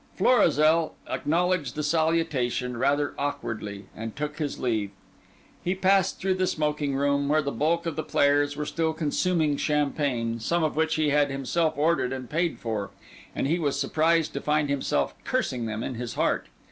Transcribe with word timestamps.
Florizel 0.15 0.95
acknowledged 1.07 1.75
the 1.75 1.83
salutation 1.83 2.75
rather 2.75 3.13
awkwardly, 3.19 3.85
and 3.95 4.15
took 4.15 4.39
his 4.39 4.57
leave. 4.57 4.89
He 5.63 5.75
passed 5.75 6.19
through 6.19 6.33
the 6.33 6.47
smoking 6.47 6.95
room, 6.95 7.29
where 7.29 7.43
the 7.43 7.51
bulk 7.51 7.85
of 7.85 7.95
the 7.95 8.01
players 8.03 8.57
were 8.57 8.65
still 8.65 8.93
consuming 8.93 9.57
champagne, 9.57 10.39
some 10.39 10.63
of 10.63 10.75
which 10.75 10.95
he 10.95 11.09
had 11.09 11.29
himself 11.29 11.77
ordered 11.77 12.11
and 12.13 12.31
paid 12.31 12.57
for; 12.57 12.89
and 13.35 13.45
he 13.45 13.59
was 13.59 13.79
surprised 13.79 14.33
to 14.33 14.41
find 14.41 14.69
himself 14.71 15.13
cursing 15.23 15.67
them 15.67 15.83
in 15.83 15.93
his 15.93 16.15
heart. 16.15 16.47